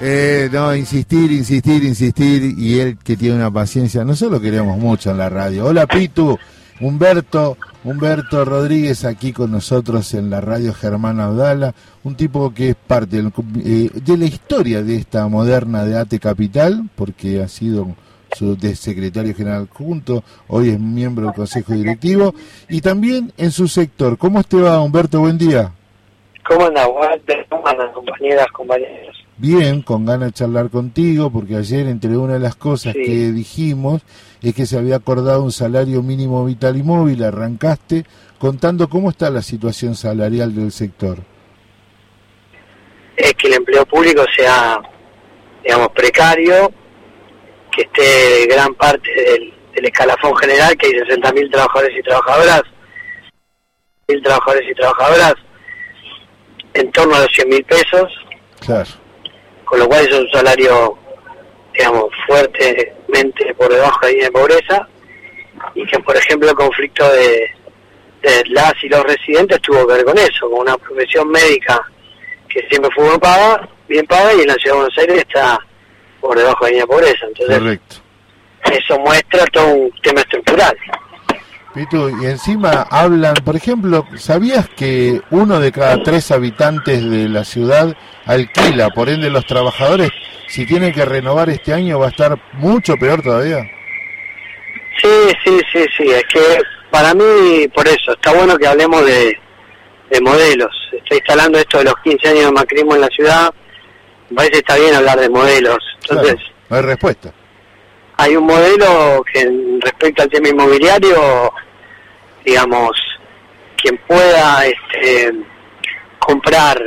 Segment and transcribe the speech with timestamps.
[0.00, 2.54] Eh, no, insistir, insistir, insistir.
[2.58, 4.04] Y él que tiene una paciencia.
[4.04, 5.66] Nosotros queremos mucho en la radio.
[5.66, 6.38] Hola, Pitu.
[6.78, 11.74] Humberto, Humberto Rodríguez aquí con nosotros en la radio Germán Audala,
[12.04, 13.24] un tipo que es parte
[13.64, 17.96] eh, de la historia de esta moderna de ATE Capital, porque ha sido
[18.36, 22.34] su secretario general junto, hoy es miembro del Consejo Directivo,
[22.68, 24.18] y también en su sector.
[24.18, 25.20] ¿Cómo te va, Humberto?
[25.20, 25.72] Buen día.
[26.48, 27.46] ¿Cómo anda, Walter?
[27.48, 29.16] ¿Cómo andan, compañeras, compañeros?
[29.38, 34.02] Bien, con ganas de charlar contigo, porque ayer entre una de las cosas que dijimos
[34.42, 38.04] es que se había acordado un salario mínimo vital y móvil, arrancaste
[38.38, 41.18] contando cómo está la situación salarial del sector.
[43.16, 44.80] Es que el empleo público sea,
[45.64, 46.72] digamos, precario,
[47.72, 49.52] que esté gran parte del,
[49.84, 52.62] escalafón general, que hay 60.000 trabajadores y trabajadoras,
[54.08, 55.34] mil trabajadores y trabajadoras,
[56.78, 58.12] en torno a los 100 mil pesos.
[58.60, 59.06] Claro
[59.66, 60.96] con lo cual es un salario,
[61.74, 64.88] digamos, fuertemente por debajo de la línea de pobreza,
[65.74, 67.50] y que, por ejemplo, el conflicto de,
[68.46, 71.80] las y los residentes tuvo que ver con eso, con una profesión médica
[72.48, 75.58] que siempre fue bien paga, bien paga y en la Ciudad de Buenos Aires está
[76.20, 77.26] por debajo de la línea de pobreza.
[77.26, 77.80] Entonces,
[78.72, 80.76] eso muestra todo un tema estructural
[81.78, 87.94] y encima hablan, por ejemplo, ¿sabías que uno de cada tres habitantes de la ciudad
[88.24, 88.88] alquila?
[88.88, 90.10] Por ende, los trabajadores,
[90.48, 93.58] si tienen que renovar este año, va a estar mucho peor todavía.
[95.02, 95.10] Sí,
[95.44, 96.04] sí, sí, sí.
[96.08, 99.38] Es que para mí, por eso, está bueno que hablemos de,
[100.22, 100.74] modelos.
[100.92, 103.52] Estoy instalando esto de los 15 años de macrismo en la ciudad.
[104.30, 105.78] Me parece que está bien hablar de modelos.
[106.08, 106.36] Entonces,
[106.70, 107.34] no hay respuesta.
[108.16, 109.46] Hay un modelo que
[109.82, 111.52] respecto al tema inmobiliario
[112.46, 112.92] digamos,
[113.76, 115.32] quien pueda este,
[116.20, 116.80] comprar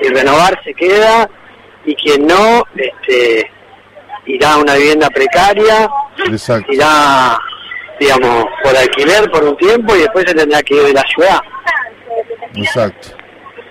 [0.00, 1.28] y renovar se queda
[1.84, 3.50] y quien no este,
[4.26, 5.90] irá a una vivienda precaria,
[6.68, 7.38] irá,
[7.98, 11.40] digamos, por alquiler por un tiempo y después se tendrá que ir de la ciudad.
[12.54, 13.08] Exacto,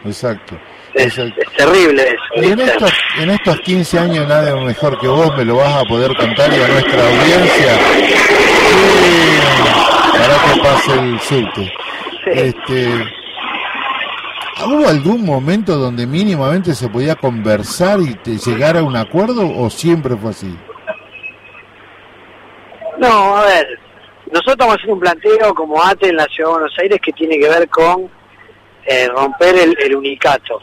[0.04, 0.60] exacto.
[0.94, 1.16] Es,
[1.56, 2.44] terrible eso.
[2.44, 5.86] Y en estos, en estos 15 años nada mejor que vos me lo vas a
[5.86, 7.80] poder contar y a nuestra audiencia
[10.20, 11.74] para que pase el subte.
[12.26, 13.20] Este,
[14.66, 19.70] ¿Hubo algún momento donde mínimamente se podía conversar y te llegar a un acuerdo o
[19.70, 20.54] siempre fue así?
[22.98, 23.80] No, a ver,
[24.32, 27.14] nosotros vamos a hacer un planteo como ATE en la Ciudad de Buenos Aires que
[27.14, 28.10] tiene que ver con
[28.86, 30.60] eh, romper el, unicato.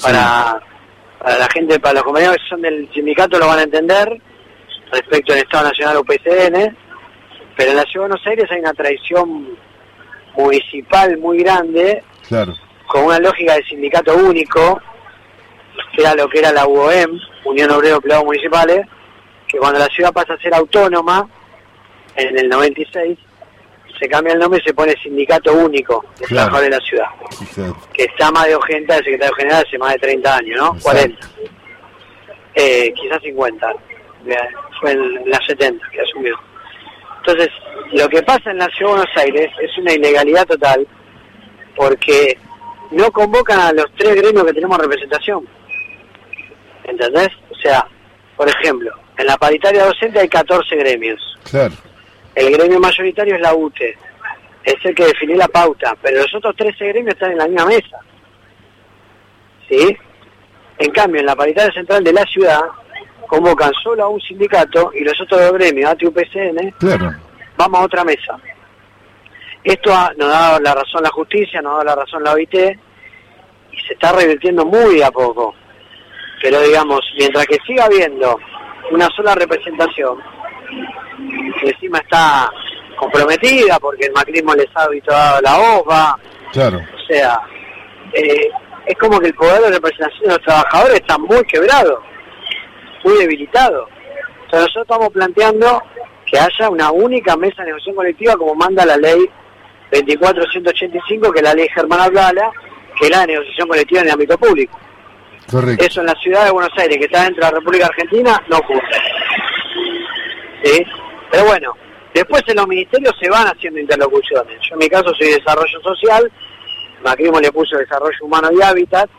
[0.00, 0.60] Para,
[1.18, 4.20] para la gente, para los compañeros que son del sindicato lo van a entender
[4.92, 6.83] respecto al Estado Nacional UPCN
[7.56, 9.56] pero en la Ciudad de Buenos Aires hay una tradición
[10.36, 12.02] municipal muy grande,
[12.86, 14.80] con una lógica de sindicato único,
[15.94, 18.86] que era lo que era la UOM, Unión Obrero Empleados Municipales,
[19.46, 21.28] que cuando la ciudad pasa a ser autónoma,
[22.16, 23.18] en el 96,
[23.98, 27.06] se cambia el nombre y se pone Sindicato Único de de la ciudad,
[27.92, 30.76] que está más de Ojenta, el secretario general hace más de 30 años, ¿no?
[30.82, 31.28] 40.
[32.56, 33.72] Eh, quizás 50,
[34.80, 36.38] fue en las 70 que asumió.
[37.26, 37.48] Entonces,
[37.92, 40.86] lo que pasa en la Ciudad de Buenos Aires es una ilegalidad total
[41.74, 42.36] porque
[42.90, 45.48] no convocan a los tres gremios que tenemos representación.
[46.84, 47.30] ¿Entendés?
[47.50, 47.86] O sea,
[48.36, 51.38] por ejemplo, en la paritaria docente hay 14 gremios.
[51.50, 51.72] Claro.
[52.34, 53.96] El gremio mayoritario es la UTE.
[54.64, 57.66] Es el que define la pauta, pero los otros 13 gremios están en la misma
[57.66, 57.98] mesa.
[59.66, 59.96] ¿Sí?
[60.78, 62.60] En cambio, en la paritaria central de la ciudad
[63.26, 67.12] convocan solo a un sindicato y los otros dos gremios, ATUPCN, claro.
[67.56, 68.38] vamos a otra mesa.
[69.62, 72.54] Esto nos ha dado la razón la justicia, nos ha dado la razón la OIT
[72.54, 75.54] y se está revirtiendo muy a poco.
[76.42, 78.38] Pero digamos, mientras que siga habiendo
[78.90, 80.18] una sola representación,
[81.60, 82.50] que encima está
[82.96, 86.18] comprometida porque el macrismo les ha habituado la OVA,
[86.52, 86.78] claro.
[86.78, 87.40] o sea,
[88.12, 88.50] eh,
[88.86, 92.02] es como que el poder de representación de los trabajadores está muy quebrado
[93.04, 93.86] muy debilitado.
[94.44, 95.82] Entonces nosotros estamos planteando
[96.26, 99.28] que haya una única mesa de negociación colectiva como manda la ley
[99.90, 102.50] 24185, que es la ley Germán Ablala,
[102.98, 104.78] que es la de negociación colectiva en el ámbito público.
[105.50, 105.84] Correcto.
[105.84, 108.56] Eso en la ciudad de Buenos Aires, que está dentro de la República Argentina, no
[108.58, 108.80] ocurre.
[110.62, 110.84] ¿Sí?
[111.30, 111.74] Pero bueno,
[112.14, 114.58] después en los ministerios se van haciendo interlocuciones.
[114.68, 116.32] Yo en mi caso soy desarrollo social,
[117.04, 119.10] Macrimo le puso desarrollo humano y hábitat,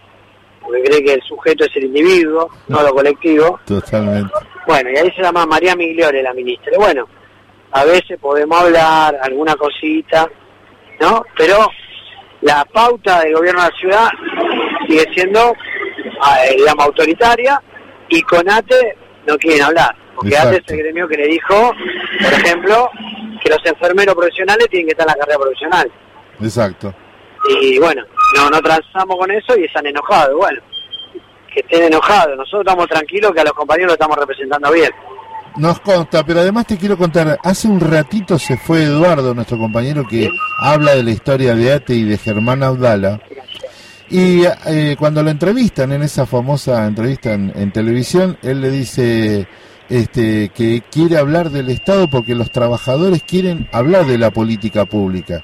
[0.66, 3.60] porque cree que el sujeto es el individuo, no lo colectivo.
[3.66, 4.34] Totalmente.
[4.68, 6.74] Bueno, y ahí se llama María Migliore, la ministra.
[6.78, 7.08] bueno,
[7.72, 10.30] a veces podemos hablar alguna cosita,
[11.00, 11.24] ¿no?
[11.38, 11.68] Pero
[12.42, 14.08] la pauta del gobierno de la ciudad
[14.88, 17.62] sigue siendo, eh, digamos, autoritaria
[18.10, 18.98] y con ATE
[19.28, 19.96] no quieren hablar.
[20.16, 21.74] Porque ATE es el gremio que le dijo,
[22.24, 22.90] por ejemplo,
[23.44, 25.92] que los enfermeros profesionales tienen que estar en la carrera profesional.
[26.42, 26.94] Exacto.
[27.50, 28.04] Y bueno,
[28.36, 30.36] no, no transamos con eso y están enojados.
[30.36, 30.62] Bueno,
[31.54, 32.38] que estén enojados.
[32.38, 34.92] Nosotros estamos tranquilos que a los compañeros lo estamos representando bien.
[35.58, 40.06] Nos consta, pero además te quiero contar, hace un ratito se fue Eduardo, nuestro compañero
[40.06, 40.30] que
[40.60, 43.22] habla de la historia de Ate y de Germán Audala.
[44.10, 49.48] Y eh, cuando lo entrevistan en esa famosa entrevista en, televisión, él le dice
[49.90, 55.42] este, que quiere hablar del Estado porque los trabajadores quieren hablar de la política pública.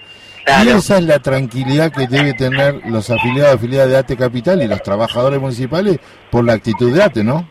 [0.47, 4.67] Y esa es la tranquilidad que debe tener los afiliados afiliadas de ATE Capital y
[4.67, 5.99] los trabajadores municipales
[6.29, 7.47] por la actitud de ATE, ¿no?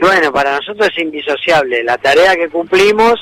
[0.00, 3.14] Bueno, para nosotros es indisociable la tarea que cumplimos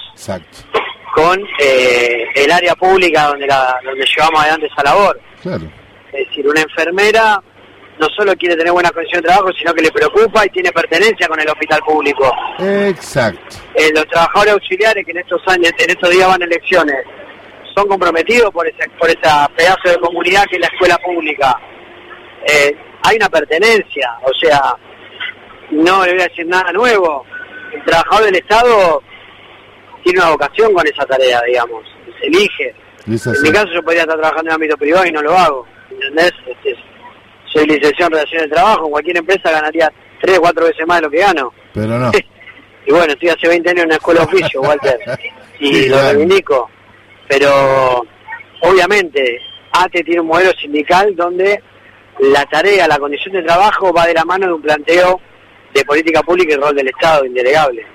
[1.14, 5.20] con eh, el área pública donde, la, donde llevamos adelante esa labor.
[6.12, 7.42] Es decir, una enfermera
[8.00, 11.28] no solo quiere tener buena condición de trabajo, sino que le preocupa y tiene pertenencia
[11.28, 12.32] con el hospital público.
[12.58, 13.56] Exacto.
[13.74, 16.96] Eh, los trabajadores auxiliares que en estos años, en estos días van a elecciones,
[17.80, 21.58] son comprometidos por ese, por esa pedazo de comunidad que es la escuela pública.
[22.46, 24.74] Eh, hay una pertenencia, o sea,
[25.70, 27.24] no le voy a decir nada nuevo.
[27.72, 29.02] El trabajador del Estado
[30.02, 31.84] tiene una vocación con esa tarea, digamos,
[32.18, 32.74] se elige.
[33.06, 35.66] En mi caso yo podría estar trabajando en el ámbito privado y no lo hago,
[35.90, 36.32] ¿entendés?
[36.46, 36.76] Este,
[37.46, 40.98] soy licenciado en relaciones de trabajo, en cualquier empresa ganaría tres o cuatro veces más
[40.98, 41.52] de lo que gano.
[41.72, 42.10] Pero no.
[42.86, 44.98] y bueno, estoy hace 20 años en una escuela de oficio, Walter,
[45.60, 46.68] y lo reivindico.
[47.30, 48.04] Pero
[48.62, 49.40] obviamente
[49.70, 51.62] ATE tiene un modelo sindical donde
[52.18, 55.20] la tarea, la condición de trabajo va de la mano de un planteo
[55.72, 57.86] de política pública y rol del Estado, indelegable.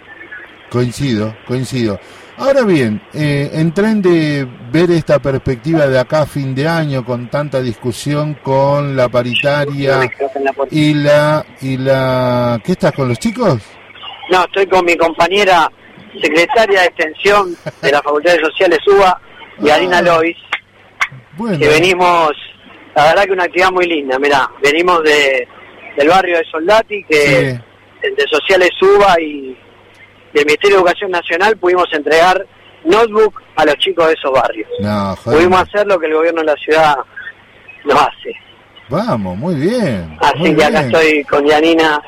[0.69, 1.99] Coincido, coincido.
[2.37, 7.03] Ahora bien, eh, en tren de ver esta perspectiva de acá a fin de año
[7.03, 10.09] con tanta discusión con la paritaria
[10.71, 13.61] y la y la ¿qué estás con los chicos?
[14.31, 15.69] No, estoy con mi compañera
[16.21, 19.21] secretaria de extensión de la Facultad de Sociales UBA
[19.61, 20.01] y Arina ah.
[20.01, 20.37] Lois.
[21.37, 22.31] Que venimos,
[22.95, 25.47] la verdad que una actividad muy linda, mirá, venimos de
[25.95, 27.59] del barrio de Soldati, que
[28.01, 29.57] entre Sociales UBA y
[30.33, 32.45] del Ministerio de Educación Nacional pudimos entregar
[32.83, 34.69] notebook a los chicos de esos barrios.
[35.23, 36.95] pudimos hacer lo que el gobierno de la ciudad
[37.85, 38.35] no hace.
[38.89, 40.17] Vamos, muy bien.
[40.19, 41.99] Así que acá estoy con Yanina,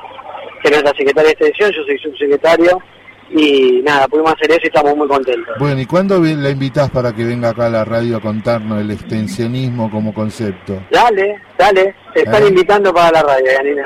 [0.62, 2.82] que es la secretaria de extensión, yo soy subsecretario
[3.30, 5.56] y nada, pudimos hacer eso y estamos muy contentos.
[5.60, 8.92] Bueno, ¿y cuándo la invitas para que venga acá a la radio a contarnos el
[8.92, 10.82] extensionismo como concepto?
[10.92, 12.48] Dale, dale, te están ¿Eh?
[12.48, 13.84] invitando para la radio, Yanina.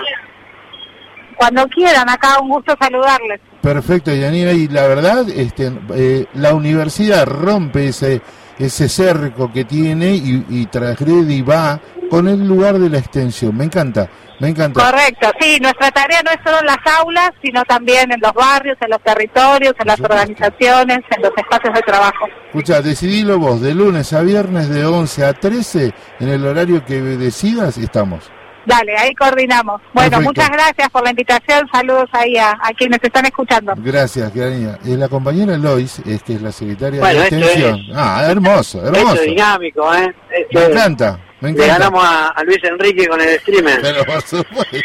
[1.36, 3.42] Cuando quieran, acá un gusto saludarles.
[3.62, 8.22] Perfecto, Yanina, y la verdad, este, eh, la universidad rompe ese
[8.60, 11.80] ese cerco que tiene y, y transgrede y va
[12.10, 13.58] con el lugar de la extensión.
[13.58, 14.10] Me encanta,
[14.42, 14.84] me encanta.
[14.84, 18.76] Correcto, sí, nuestra tarea no es solo en las aulas, sino también en los barrios,
[18.82, 22.28] en los territorios, en las organizaciones, en los espacios de trabajo.
[22.48, 27.00] Escucha, decidilo vos, de lunes a viernes de 11 a 13, en el horario que
[27.02, 28.32] decidas, estamos.
[28.66, 29.82] Dale, ahí coordinamos.
[29.94, 31.68] Bueno, muchas gracias por la invitación.
[31.72, 33.74] Saludos ahí a, quienes están escuchando.
[33.78, 34.78] Gracias, Karina.
[34.84, 37.80] Y la compañera Lois, es que es la secretaria de extensión.
[37.94, 39.14] Ah, hermoso, hermoso.
[39.14, 40.14] Esto es dinámico, ¿eh?
[40.30, 40.60] me encanta.
[40.60, 41.20] Me encanta.
[41.42, 43.82] Le ganamos a, Luis Enrique con el streamer.
[43.82, 44.78] Pero por supuesto.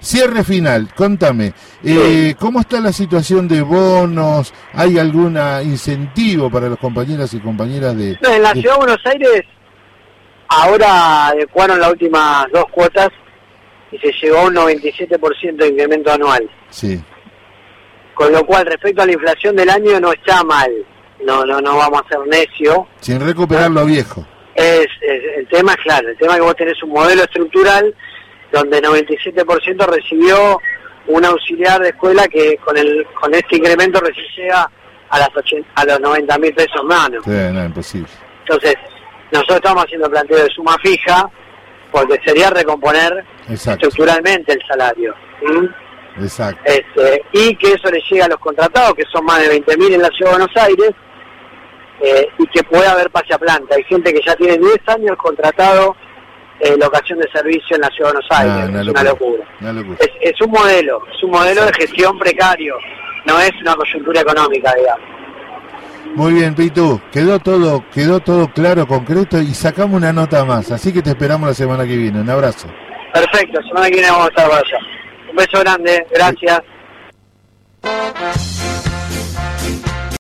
[0.00, 1.52] Cierre final, contame.
[1.82, 4.52] Eh, ¿Cómo está la situación de bonos?
[4.72, 8.18] ¿Hay algún incentivo para los compañeros y compañeras de.?
[8.20, 9.44] No, en la Ciudad de Buenos Aires
[10.56, 13.08] Ahora adecuaron las últimas dos cuotas
[13.90, 16.48] y se llegó a un 97% de incremento anual.
[16.70, 17.02] Sí.
[18.14, 20.70] Con lo cual, respecto a la inflación del año, no está mal.
[21.24, 22.86] No, no, no vamos a ser necio.
[23.00, 24.24] Sin recuperar lo viejo.
[24.54, 24.86] Es,
[25.36, 26.08] el tema es claro.
[26.08, 27.94] El tema es que vos tenés un modelo estructural
[28.52, 30.60] donde el 97% recibió
[31.06, 34.70] un auxiliar de escuela que con el con este incremento recién llega
[35.10, 35.28] a las
[35.74, 37.24] a los 90 mil pesos manos.
[37.24, 38.08] Sí, no, imposible.
[38.40, 38.74] Entonces,
[39.32, 41.28] nosotros estamos haciendo planteo de suma fija
[41.90, 45.14] porque sería recomponer estructuralmente el salario.
[46.20, 46.60] Exacto.
[46.64, 50.02] Este, y que eso le llegue a los contratados, que son más de 20.000 en
[50.02, 50.90] la Ciudad de Buenos Aires,
[52.00, 53.76] eh, y que pueda haber pase a planta.
[53.76, 55.96] Hay gente que ya tiene 10 años contratado
[56.60, 58.64] en locación de servicio en la Ciudad de Buenos Aires.
[58.80, 59.44] es una locura.
[60.20, 62.76] Es, un modelo, es un modelo de gestión precario,
[63.26, 65.14] no es una coyuntura económica, digamos.
[66.14, 70.92] Muy bien, Pitu, quedó todo, quedó todo claro, concreto y sacamos una nota más, así
[70.92, 72.20] que te esperamos la semana que viene.
[72.20, 72.68] Un abrazo.
[73.12, 74.78] Perfecto, semana que viene vamos a estar allá.
[75.30, 76.60] Un beso grande, gracias.